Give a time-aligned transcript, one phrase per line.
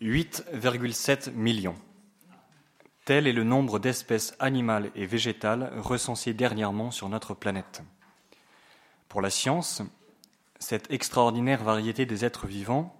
[0.00, 1.76] 8,7 millions.
[3.04, 7.82] Tel est le nombre d'espèces animales et végétales recensées dernièrement sur notre planète.
[9.10, 9.82] Pour la science,
[10.58, 12.96] cette extraordinaire variété des êtres vivants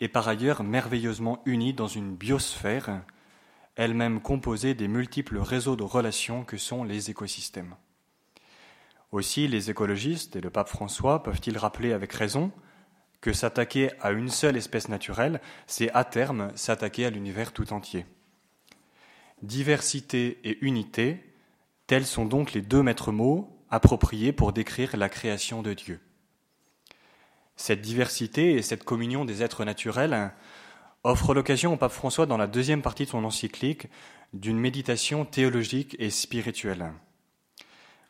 [0.00, 3.02] est par ailleurs merveilleusement unie dans une biosphère,
[3.76, 7.76] elle-même composée des multiples réseaux de relations que sont les écosystèmes.
[9.12, 12.50] Aussi, les écologistes et le pape François peuvent-ils rappeler avec raison
[13.22, 18.04] que s'attaquer à une seule espèce naturelle, c'est à terme s'attaquer à l'univers tout entier.
[19.42, 21.24] Diversité et unité,
[21.86, 26.00] tels sont donc les deux maîtres mots appropriés pour décrire la création de Dieu.
[27.56, 30.32] Cette diversité et cette communion des êtres naturels
[31.04, 33.88] offrent l'occasion au pape François, dans la deuxième partie de son encyclique,
[34.32, 36.92] d'une méditation théologique et spirituelle.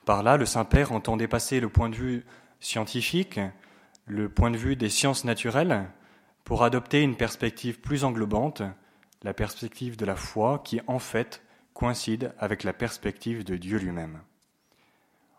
[0.04, 2.24] Par là, le Saint-Père entend dépasser le point de vue
[2.60, 3.40] scientifique,
[4.06, 5.88] le point de vue des sciences naturelles,
[6.44, 8.62] pour adopter une perspective plus englobante,
[9.22, 11.42] la perspective de la foi qui, en fait,
[11.74, 14.20] coïncide avec la perspective de Dieu lui-même.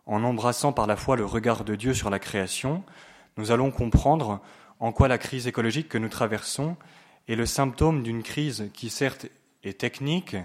[0.05, 2.83] En embrassant par la foi le regard de Dieu sur la création,
[3.37, 4.41] nous allons comprendre
[4.79, 6.75] en quoi la crise écologique que nous traversons
[7.27, 9.27] est le symptôme d'une crise qui certes
[9.63, 10.35] est technique,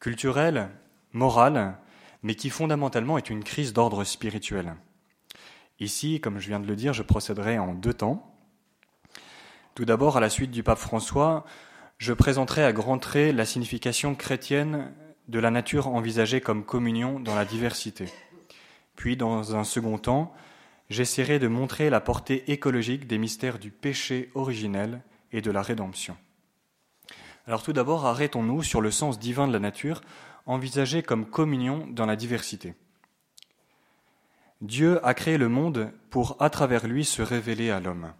[0.00, 0.70] culturelle,
[1.12, 1.76] morale,
[2.22, 4.74] mais qui fondamentalement est une crise d'ordre spirituel.
[5.82, 8.32] Ici, comme je viens de le dire, je procéderai en deux temps.
[9.74, 11.44] Tout d'abord, à la suite du pape François,
[11.98, 14.92] je présenterai à grands traits la signification chrétienne
[15.26, 18.06] de la nature envisagée comme communion dans la diversité.
[18.94, 20.32] Puis, dans un second temps,
[20.88, 25.02] j'essaierai de montrer la portée écologique des mystères du péché originel
[25.32, 26.16] et de la rédemption.
[27.48, 30.00] Alors tout d'abord, arrêtons-nous sur le sens divin de la nature,
[30.46, 32.74] envisagée comme communion dans la diversité.
[34.62, 38.12] Dieu a créé le monde pour, à travers lui, se révéler à l'homme.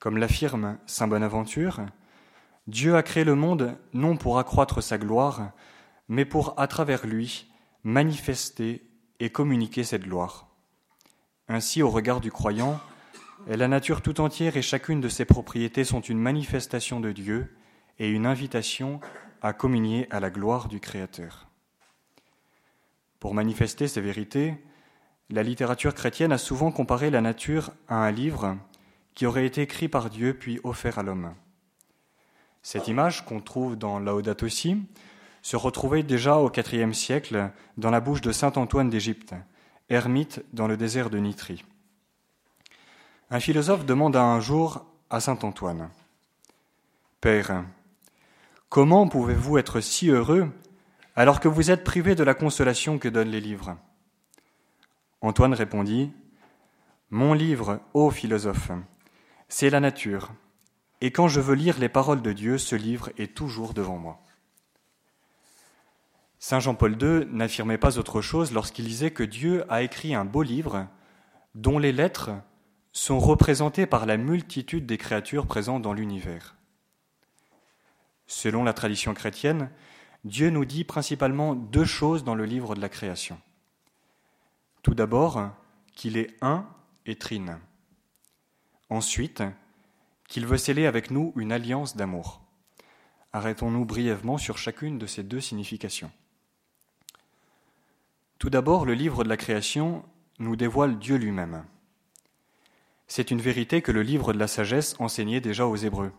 [0.00, 1.86] Comme l'affirme Saint Bonaventure,
[2.66, 5.52] Dieu a créé le monde non pour accroître sa gloire,
[6.08, 7.46] mais pour, à travers lui,
[7.84, 8.84] manifester
[9.20, 10.48] et communiquer cette gloire.
[11.46, 12.80] Ainsi, au regard du croyant,
[13.46, 17.56] la nature tout entière et chacune de ses propriétés sont une manifestation de Dieu
[18.00, 19.00] et une invitation
[19.40, 21.46] à communier à la gloire du Créateur.
[23.20, 24.56] Pour manifester ces vérités,
[25.30, 28.56] la littérature chrétienne a souvent comparé la nature à un livre
[29.14, 31.34] qui aurait été écrit par Dieu puis offert à l'homme.
[32.62, 34.76] Cette image qu'on trouve dans Laudato Si
[35.42, 39.34] se retrouvait déjà au IVe siècle dans la bouche de saint Antoine d'Égypte,
[39.88, 41.64] ermite dans le désert de Nitrie.
[43.30, 45.90] Un philosophe demanda un jour à saint Antoine
[47.20, 47.64] Père,
[48.68, 50.48] comment pouvez-vous être si heureux
[51.16, 53.76] alors que vous êtes privé de la consolation que donnent les livres?
[55.20, 56.12] Antoine répondit
[57.10, 58.70] Mon livre, ô philosophe,
[59.48, 60.32] c'est la nature,
[61.00, 64.20] et quand je veux lire les paroles de Dieu, ce livre est toujours devant moi.
[66.38, 70.42] Saint Jean-Paul II n'affirmait pas autre chose lorsqu'il disait que Dieu a écrit un beau
[70.42, 70.86] livre
[71.56, 72.30] dont les lettres
[72.92, 76.54] sont représentées par la multitude des créatures présentes dans l'univers.
[78.28, 79.70] Selon la tradition chrétienne,
[80.24, 83.40] Dieu nous dit principalement deux choses dans le livre de la création.
[84.88, 85.50] Tout d'abord,
[85.94, 86.66] qu'il est un
[87.04, 87.58] et trine.
[88.88, 89.42] Ensuite,
[90.28, 92.40] qu'il veut sceller avec nous une alliance d'amour.
[93.34, 96.10] Arrêtons-nous brièvement sur chacune de ces deux significations.
[98.38, 100.02] Tout d'abord, le livre de la création
[100.38, 101.66] nous dévoile Dieu lui-même.
[103.08, 106.12] C'est une vérité que le livre de la sagesse enseignait déjà aux Hébreux.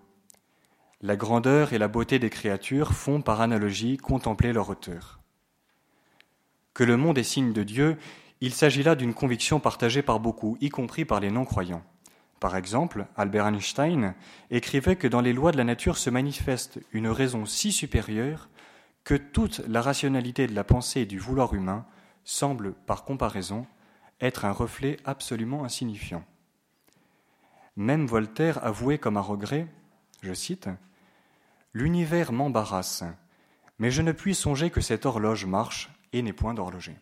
[1.02, 5.22] La grandeur et la beauté des créatures font par analogie contempler leur auteur.
[6.76, 7.98] Que le monde est signe de Dieu,
[8.42, 11.84] il s'agit là d'une conviction partagée par beaucoup, y compris par les non-croyants.
[12.40, 14.16] Par exemple, Albert Einstein
[14.50, 18.48] écrivait que dans les lois de la nature se manifeste une raison si supérieure
[19.04, 21.86] que toute la rationalité de la pensée et du vouloir humain
[22.24, 23.66] semble, par comparaison,
[24.22, 26.24] être un reflet absolument insignifiant.
[27.76, 29.68] Même Voltaire avouait comme un regret,
[30.22, 30.70] je cite,
[31.74, 33.04] L'univers m'embarrasse,
[33.80, 36.96] mais je ne puis songer que cette horloge marche et n'est point d'horloger.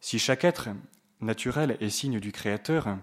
[0.00, 0.68] Si chaque être
[1.20, 2.98] naturel est signe du Créateur,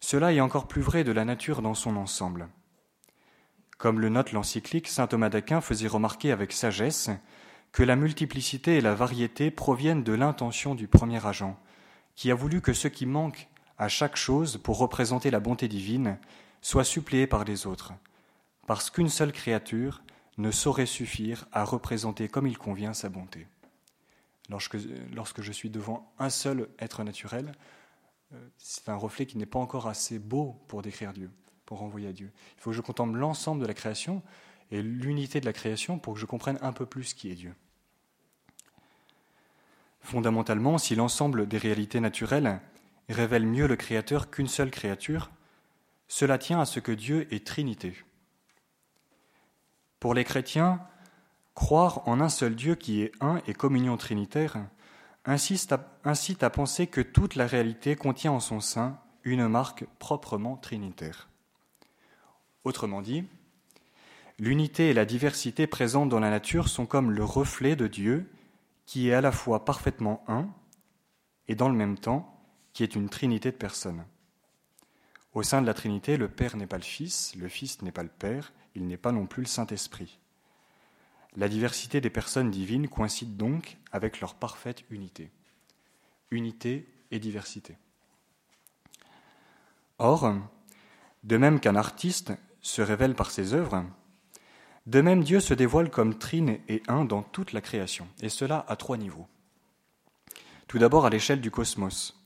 [0.00, 2.48] cela est encore plus vrai de la nature dans son ensemble.
[3.78, 7.10] Comme le note l'encyclique, saint Thomas d'Aquin faisait remarquer avec sagesse
[7.72, 11.58] que la multiplicité et la variété proviennent de l'intention du premier agent,
[12.16, 13.48] qui a voulu que ce qui manque
[13.78, 16.18] à chaque chose pour représenter la bonté divine
[16.60, 17.92] soit suppléé par les autres,
[18.66, 20.02] parce qu'une seule créature
[20.36, 23.46] ne saurait suffire à représenter comme il convient sa bonté.
[24.50, 27.52] Lorsque, je suis devant un seul être naturel,
[28.32, 31.30] euh, c'est un reflet qui n'est pas encore assez beau pour décrire Dieu.
[31.66, 32.32] pour renvoyer à Dieu.
[32.56, 34.22] Il faut que je contemple l'ensemble de la création
[34.72, 37.54] et l'unité de la création pour que je comprenne un peu plus qui est Dieu.
[40.00, 42.60] Fondamentalement, si l'ensemble des réalités naturelles
[43.08, 45.30] révèle mieux le Créateur qu'une seule créature,
[46.08, 47.94] cela tient à ce que Dieu est Trinité.
[50.00, 50.80] Pour les chrétiens,
[51.60, 54.56] croire en un seul Dieu qui est un et communion trinitaire
[55.26, 55.74] incite
[56.42, 61.28] à, penser que toute la réalité contient en son sein une marque proprement trinitaire.
[62.64, 63.24] Autrement dit,
[64.38, 68.30] l'unité et la diversité présentes dans la nature sont comme le reflet de Dieu
[68.86, 70.48] qui est à la fois parfaitement un
[71.46, 72.42] et dans le même temps
[72.72, 74.06] qui est une trinité de personnes.
[75.34, 78.02] Au sein de la Trinité, le Père n'est pas le Fils, le Fils n'est pas
[78.02, 80.18] le Père, il n'est pas non plus le Saint-Esprit.
[81.36, 85.30] La diversité des personnes divines coïncide donc avec leur parfaite unité.
[86.30, 87.76] Unité et diversité.
[89.98, 90.34] Or,
[91.24, 93.84] de même qu'un artiste se révèle par ses œuvres,
[94.86, 98.64] de même Dieu se dévoile comme trine et un dans toute la création, et cela
[98.68, 99.28] à trois niveaux.
[100.66, 102.16] Tout d'abord à l'échelle du cosmos,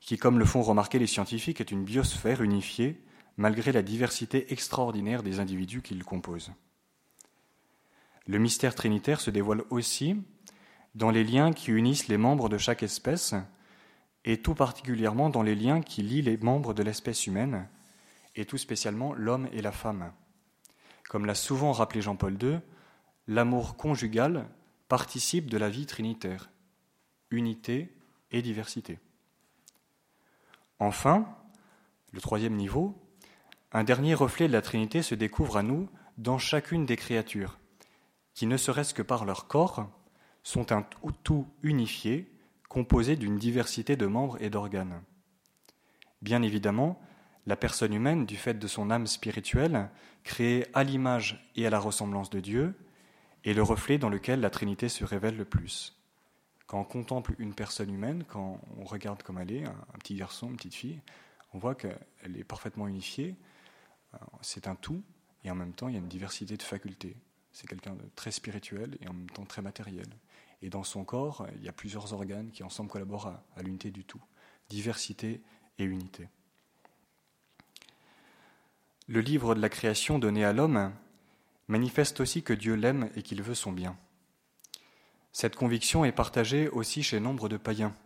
[0.00, 3.00] qui, comme le font remarquer les scientifiques, est une biosphère unifiée
[3.36, 6.52] malgré la diversité extraordinaire des individus qui le composent.
[8.28, 10.22] Le mystère trinitaire se dévoile aussi
[10.94, 13.34] dans les liens qui unissent les membres de chaque espèce,
[14.26, 17.66] et tout particulièrement dans les liens qui lient les membres de l'espèce humaine,
[18.36, 20.12] et tout spécialement l'homme et la femme.
[21.08, 22.58] Comme l'a souvent rappelé Jean-Paul II,
[23.28, 24.46] l'amour conjugal
[24.88, 26.50] participe de la vie trinitaire,
[27.30, 27.96] unité
[28.30, 28.98] et diversité.
[30.80, 31.34] Enfin,
[32.12, 32.94] le troisième niveau,
[33.72, 35.88] un dernier reflet de la Trinité se découvre à nous
[36.18, 37.58] dans chacune des créatures,
[38.38, 39.90] qui, ne serait-ce que par leur corps,
[40.44, 40.86] sont un
[41.24, 42.30] tout unifié,
[42.68, 45.02] composé d'une diversité de membres et d'organes.
[46.22, 47.00] Bien évidemment,
[47.46, 49.90] la personne humaine, du fait de son âme spirituelle,
[50.22, 52.76] créée à l'image et à la ressemblance de Dieu,
[53.44, 55.98] est le reflet dans lequel la Trinité se révèle le plus.
[56.68, 60.48] Quand on contemple une personne humaine, quand on regarde comme elle est, un, petit garçon,
[60.48, 61.00] une petite fille,
[61.54, 63.34] on voit qu'elle est parfaitement unifiée.
[64.14, 65.02] Euh, c'est un tout,
[65.42, 67.16] et en même temps, il y a une diversité de facultés.
[67.58, 70.06] C'est quelqu'un de très spirituel et en même temps très matériel.
[70.62, 74.04] Et dans son corps, il y a plusieurs organes qui ensemble collaborent à l'unité du
[74.04, 74.22] tout.
[74.68, 75.40] Diversité
[75.80, 76.28] et unité.
[79.08, 80.92] Le livre de la création donné à l'homme
[81.66, 83.96] manifeste aussi que Dieu l'aime et qu'il veut son bien.
[85.32, 87.96] Cette conviction est partagée aussi chez nombre de païens.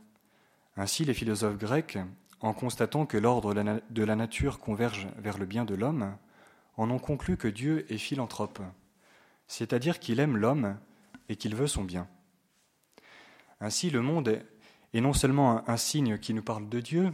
[0.79, 1.99] Ainsi, les philosophes grecs,
[2.41, 6.17] en constatant que l'ordre de la nature converge vers le bien de l'homme,
[6.79, 8.63] en ont conclu que Dieu est philanthrope,
[9.53, 10.79] c'est-à-dire qu'il aime l'homme
[11.29, 12.09] et qu'il veut son bien.
[13.61, 14.43] Ainsi, le monde
[14.95, 17.13] est non seulement un signe qui nous parle de Dieu,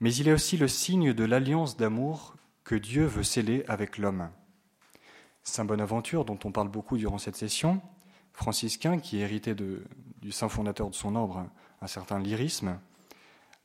[0.00, 4.30] mais il est aussi le signe de l'alliance d'amour que Dieu veut sceller avec l'homme.
[5.42, 7.82] Saint Bonaventure, dont on parle beaucoup durant cette session,
[8.32, 11.46] franciscain qui héritait du saint fondateur de son ordre,
[11.82, 12.80] un certain lyrisme,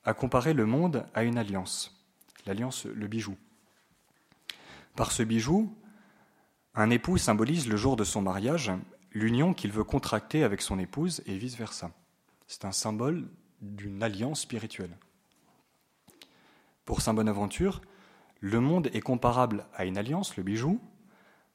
[0.03, 2.05] a comparé le monde à une alliance,
[2.45, 3.37] l'alliance, le bijou.
[4.97, 5.73] Par ce bijou,
[6.73, 8.71] un époux symbolise le jour de son mariage,
[9.11, 11.91] l'union qu'il veut contracter avec son épouse et vice-versa.
[12.47, 13.27] C'est un symbole
[13.61, 14.97] d'une alliance spirituelle.
[16.85, 17.81] Pour Saint Bonaventure,
[18.39, 20.81] le monde est comparable à une alliance, le bijou,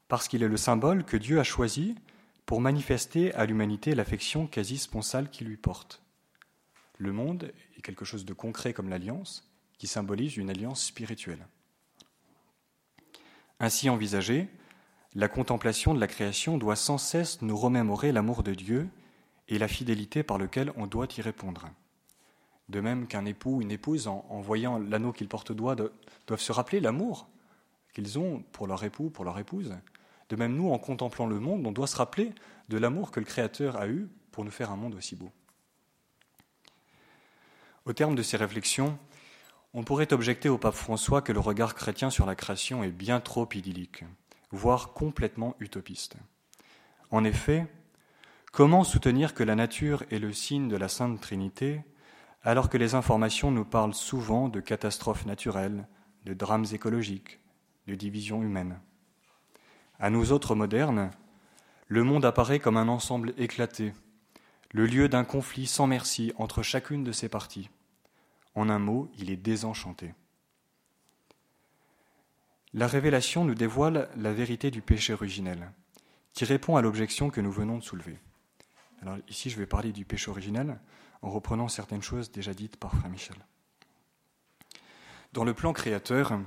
[0.08, 1.96] parce qu'il est le symbole que Dieu a choisi
[2.44, 6.02] pour manifester à l'humanité l'affection quasi sponsale qu'il lui porte.
[6.98, 11.46] Le monde est quelque chose de concret comme l'alliance, qui symbolise une alliance spirituelle.
[13.58, 14.48] Ainsi envisagée,
[15.17, 18.87] la contemplation de la création doit sans cesse nous remémorer l'amour de Dieu
[19.49, 21.70] et la fidélité par lequel on doit y répondre.
[22.69, 25.75] De même qu'un époux ou une épouse, en, voyant l'anneau qu'ils portent au doigt,
[26.27, 27.29] doivent se rappeler l'amour
[27.94, 29.75] qu'ils ont pour leur époux, pour leur épouse,
[30.29, 32.32] de même, nous, en contemplant le monde, on doit se rappeler
[32.69, 35.31] de l'amour que le Créateur a eu pour nous faire un monde aussi beau.
[37.87, 38.99] Au terme de ces réflexions,
[39.73, 43.20] on pourrait objecter au pape François que le regard chrétien sur la création est bien
[43.20, 44.05] trop idyllique,
[44.56, 46.17] voire complètement utopiste.
[47.10, 47.67] En effet,
[48.53, 51.82] comment soutenir que la nature est le signe de la Sainte Trinité
[52.43, 55.86] alors que les informations nous parlent souvent de catastrophes naturelles,
[56.25, 57.41] de drames écologiques,
[57.86, 58.81] de divisions humaines?
[60.01, 61.10] À nous autres modernes,
[61.89, 63.93] le monde apparaît comme un ensemble éclaté,
[64.72, 67.70] le lieu d'un conflit sans merci entre chacune de ses parties.
[68.55, 70.15] En un mot, il est désenchanté.
[72.75, 75.73] La révélation nous dévoile la vérité du péché originel,
[76.32, 78.19] qui répond à l'objection que nous venons de soulever.
[79.03, 80.79] Alors ici, je vais parler du péché originel
[81.23, 83.37] en reprenant certaines choses déjà dites par Frère Michel.
[85.32, 86.39] Dans le plan créateur,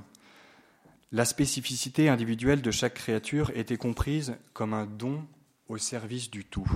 [1.12, 5.26] La spécificité individuelle de chaque créature était comprise comme un don
[5.66, 6.70] au service du tout,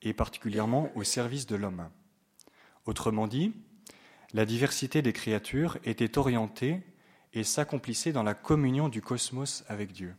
[0.00, 1.90] et particulièrement au service de l'homme.
[2.86, 3.52] Autrement dit,
[4.32, 6.80] la diversité des créatures était orientée
[7.32, 10.14] et s'accomplissait dans la communion du cosmos avec Dieu.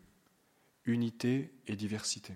[0.86, 2.34] Unité et diversité.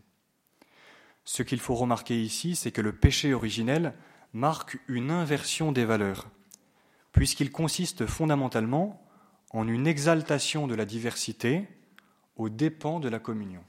[1.23, 3.93] Ce qu'il faut remarquer ici, c'est que le péché originel
[4.33, 6.29] marque une inversion des valeurs,
[7.11, 9.01] puisqu'il consiste fondamentalement
[9.49, 11.67] en une exaltation de la diversité
[12.35, 13.63] aux dépens de la communion.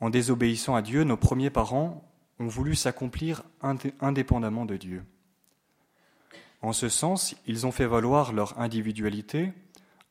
[0.00, 2.04] En désobéissant à Dieu, nos premiers parents
[2.38, 3.42] ont voulu s'accomplir
[4.00, 5.04] indépendamment de Dieu.
[6.60, 9.52] En ce sens, ils ont fait valoir leur individualité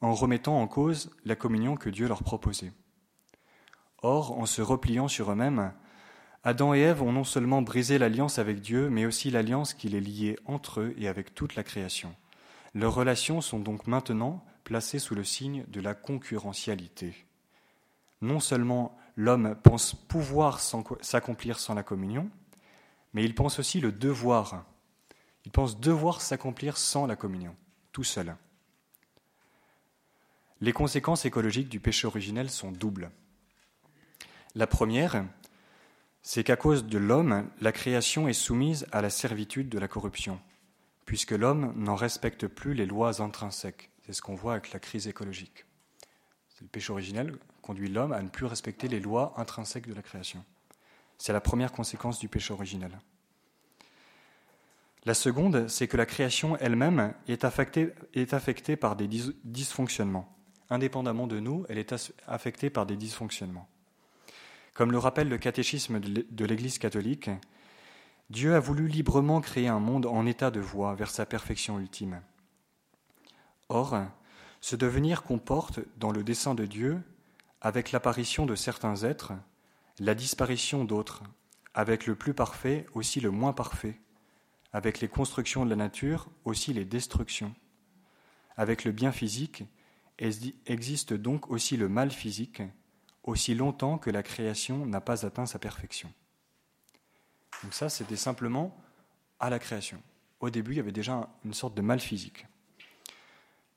[0.01, 2.71] en remettant en cause la communion que Dieu leur proposait.
[4.01, 5.73] Or, en se repliant sur eux-mêmes,
[6.43, 9.99] Adam et Ève ont non seulement brisé l'alliance avec Dieu, mais aussi l'alliance qui les
[9.99, 12.15] liait entre eux et avec toute la création.
[12.73, 17.25] Leurs relations sont donc maintenant placées sous le signe de la concurrentialité.
[18.21, 22.29] Non seulement l'homme pense pouvoir s'accomplir sans la communion,
[23.13, 24.63] mais il pense aussi le devoir.
[25.47, 27.55] Il pense devoir s'accomplir sans la communion,
[27.93, 28.35] tout seul.
[30.59, 33.11] Les conséquences écologiques du péché originel sont doubles.
[34.55, 35.23] La première,
[36.21, 40.41] c'est qu'à cause de l'homme, la création est soumise à la servitude de la corruption,
[41.05, 43.89] puisque l'homme n'en respecte plus les lois intrinsèques.
[44.05, 45.65] C'est ce qu'on voit avec la crise écologique.
[46.59, 50.43] Le péché originel conduit l'homme à ne plus respecter les lois intrinsèques de la création.
[51.17, 52.99] C'est la première conséquence du péché originel.
[55.07, 59.07] La seconde, c'est que la création elle-même est affectée, par des
[59.45, 60.37] dysfonctionnements.
[60.69, 61.95] Indépendamment de nous, elle est
[62.27, 63.69] affectée par des dysfonctionnements.
[64.73, 67.29] Comme le rappelle le catéchisme de l'Église catholique,
[68.29, 72.21] Dieu a voulu librement créer un monde en état de voie vers sa perfection ultime.
[73.69, 73.97] Or,
[74.59, 77.01] ce devenir comporte, dans le dessein de Dieu,
[77.61, 79.31] avec l'apparition de certains êtres,
[79.99, 81.23] la disparition d'autres,
[81.73, 84.01] avec le plus parfait aussi le moins parfait,
[84.77, 87.55] avec les constructions de la nature aussi les destructions.
[88.57, 89.63] Avec le bien physique
[90.19, 92.61] existe donc aussi le mal physique,
[93.23, 96.13] aussi longtemps que la création n'a pas atteint sa perfection.
[97.63, 98.79] Donc ça, c'était simplement
[99.39, 99.99] à la création.
[100.41, 102.45] Au début, il y avait déjà une sorte de mal physique.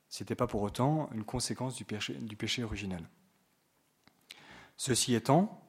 [0.07, 3.09] Ce n'était pas pour autant une conséquence du péché, du péché originel.
[4.77, 5.60] Ceci étant,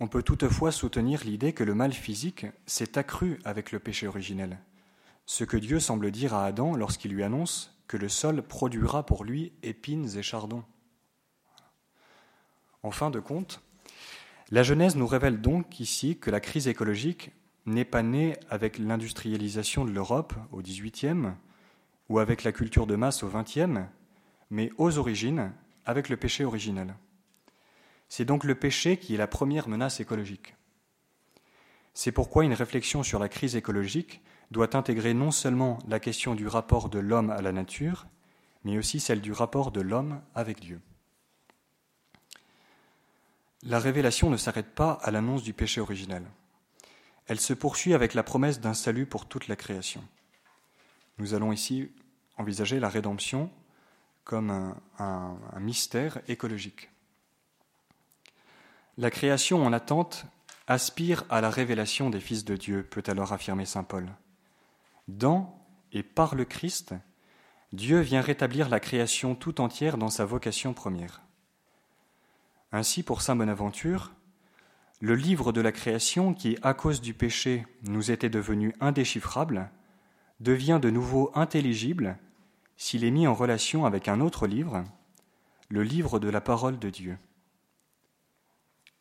[0.00, 4.58] on peut toutefois soutenir l'idée que le mal physique s'est accru avec le péché originel,
[5.26, 9.24] ce que Dieu semble dire à Adam lorsqu'il lui annonce que le sol produira pour
[9.24, 10.64] lui épines et chardons.
[12.82, 13.60] En fin de compte,
[14.50, 17.32] la Genèse nous révèle donc ici que la crise écologique
[17.66, 21.34] n'est pas née avec l'industrialisation de l'Europe au XVIIIe
[22.08, 23.80] ou avec la culture de masse au XXe,
[24.48, 25.52] mais aux origines
[25.84, 26.94] avec le péché originel.
[28.10, 30.56] C'est donc le péché qui est la première menace écologique.
[31.94, 36.48] C'est pourquoi une réflexion sur la crise écologique doit intégrer non seulement la question du
[36.48, 38.08] rapport de l'homme à la nature,
[38.64, 40.80] mais aussi celle du rapport de l'homme avec Dieu.
[43.62, 46.24] La révélation ne s'arrête pas à l'annonce du péché originel.
[47.26, 50.02] Elle se poursuit avec la promesse d'un salut pour toute la création.
[51.18, 51.92] Nous allons ici
[52.38, 53.52] envisager la rédemption
[54.24, 56.90] comme un, un mystère écologique.
[59.00, 60.26] La création en attente
[60.66, 64.06] aspire à la révélation des fils de Dieu, peut alors affirmer Saint Paul.
[65.08, 65.58] Dans
[65.90, 66.92] et par le Christ,
[67.72, 71.22] Dieu vient rétablir la création tout entière dans sa vocation première.
[72.72, 74.12] Ainsi, pour Saint Bonaventure,
[75.00, 79.70] le livre de la création, qui, à cause du péché, nous était devenu indéchiffrable,
[80.40, 82.18] devient de nouveau intelligible
[82.76, 84.84] s'il est mis en relation avec un autre livre,
[85.70, 87.16] le livre de la parole de Dieu.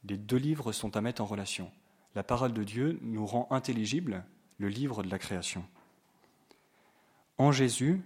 [0.03, 1.71] Les deux livres sont à mettre en relation.
[2.15, 4.23] La parole de Dieu nous rend intelligible
[4.57, 5.65] le livre de la création.
[7.37, 8.01] En Jésus,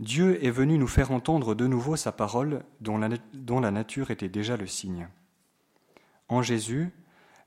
[0.00, 4.56] Dieu est venu nous faire entendre de nouveau sa parole dont la, nature était déjà
[4.56, 5.08] le signe.
[6.28, 6.90] En Jésus,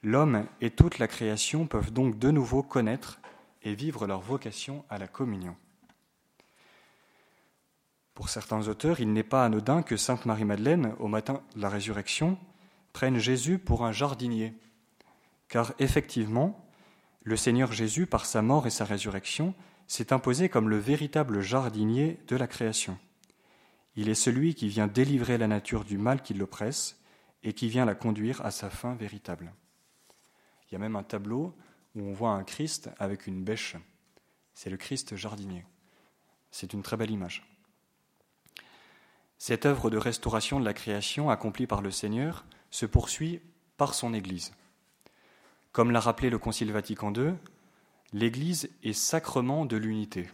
[0.01, 3.19] l'homme et toute la création peuvent donc de nouveau connaître
[3.63, 5.57] et vivre leur vocation à la communion.
[8.13, 12.37] Pour certains auteurs, il n'est pas anodin que Sainte Marie-Madeleine, au matin de la résurrection,
[12.97, 14.55] prenne Jésus pour un jardinier,
[15.49, 16.67] car effectivement,
[17.21, 19.53] le Seigneur Jésus, par sa mort et sa résurrection,
[19.85, 22.97] s'est imposé comme le véritable jardinier de la création.
[23.95, 26.99] Il est celui qui vient délivrer la nature du mal qui l'oppresse
[27.43, 29.53] et qui vient la conduire à sa fin véritable.
[30.65, 31.55] Il y a même un tableau
[31.93, 33.75] où on voit un Christ avec une bêche.
[34.55, 35.65] C'est le Christ jardinier.
[36.49, 37.45] C'est une très belle image.
[39.37, 43.41] Cette œuvre de restauration de la création accomplie par le Seigneur se poursuit
[43.77, 44.53] par son Église.
[45.71, 47.33] Comme l'a rappelé le Concile Vatican II,
[48.13, 50.29] l'Église est sacrement de l'unité,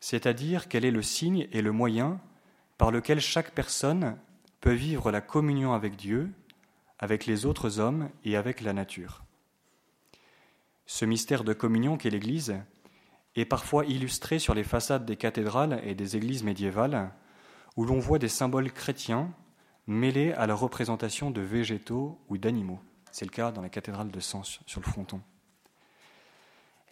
[0.00, 2.20] c'est-à-dire qu'elle est le signe et le moyen
[2.78, 4.16] par lequel chaque personne
[4.60, 6.30] peut vivre la communion avec Dieu,
[6.98, 9.24] avec les autres hommes et avec la nature.
[10.86, 12.56] Ce mystère de communion qu'est l'Église
[13.34, 17.12] est parfois illustré sur les façades des cathédrales et des églises médiévales,
[17.76, 19.30] où l'on voit des symboles chrétiens
[19.86, 22.80] mêlés à la représentation de végétaux ou d'animaux.
[23.12, 25.20] C'est le cas dans la cathédrale de Sens, sur le fronton.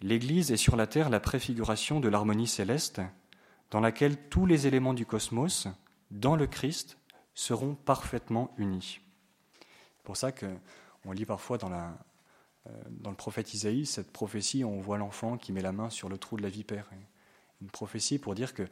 [0.01, 3.01] L'Église est sur la terre la préfiguration de l'harmonie céleste,
[3.71, 5.67] dans laquelle tous les éléments du cosmos,
[6.11, 6.97] dans le Christ,
[7.33, 8.99] seront parfaitement unis.
[9.59, 14.79] C'est pour ça qu'on lit parfois dans, euh, dans le prophète Isaïe cette prophétie, on
[14.79, 16.89] voit l'enfant qui met la main sur le trou de la vipère.
[17.61, 18.63] Une prophétie pour dire que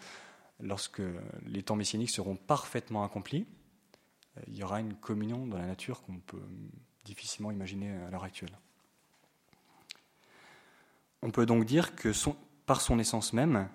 [0.60, 1.02] lorsque
[1.46, 3.46] les temps messianiques seront parfaitement accomplis,
[4.48, 6.42] il y aura une communion dans la nature qu'on peut
[7.06, 8.58] difficilement imaginer à l'heure actuelle.
[11.22, 12.12] On peut donc dire que
[12.66, 13.70] par son essence même,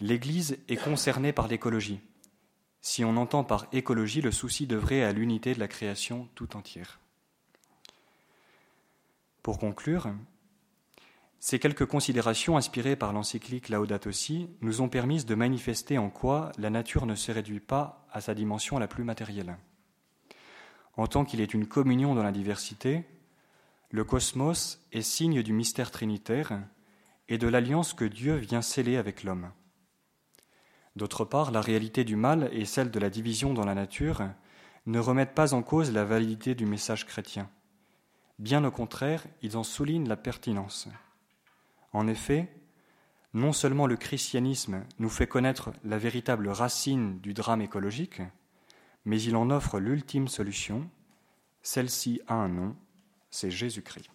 [0.00, 2.00] l'Église est concernée par l'écologie,
[2.80, 7.00] si on entend par écologie le souci d'œuvrer à l'unité de la création tout entière.
[9.42, 10.08] Pour conclure,
[11.40, 16.52] ces quelques considérations inspirées par l'encyclique Laudato Si nous ont permis de manifester en quoi
[16.58, 19.56] la nature ne se réduit pas à sa dimension la plus matérielle.
[20.98, 23.04] En tant qu'il est une communion dans la diversité,
[23.92, 26.60] le cosmos est signe du mystère trinitaire
[27.28, 29.52] et de l'alliance que Dieu vient sceller avec l'homme.
[30.96, 34.28] D'autre part, la réalité du mal et celle de la division dans la nature
[34.86, 37.48] ne remettent pas en cause la validité du message chrétien.
[38.40, 40.88] Bien au contraire, ils en soulignent la pertinence.
[41.92, 42.52] En effet,
[43.34, 48.20] non seulement le christianisme nous fait connaître la véritable racine du drame écologique,
[49.08, 50.86] mais il en offre l'ultime solution.
[51.62, 52.76] Celle-ci a un nom,
[53.30, 54.10] c'est Jésus-Christ.